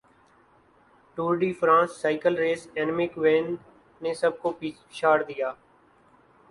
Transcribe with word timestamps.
Tour de 1.17 1.51
France 1.53 1.91
cycle 2.01 2.37
race 2.37 2.67
اینمک 2.75 3.17
وین 3.17 3.55
نے 4.01 4.13
سب 4.13 4.39
کو 4.41 4.51
پچھاڑدیا 4.59 5.51